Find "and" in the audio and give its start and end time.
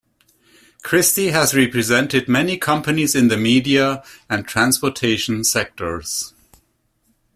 4.31-4.47